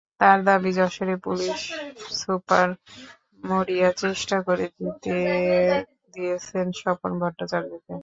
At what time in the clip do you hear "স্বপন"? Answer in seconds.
6.79-7.11